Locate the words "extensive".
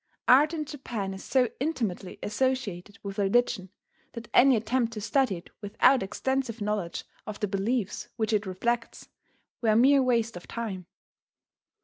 6.01-6.59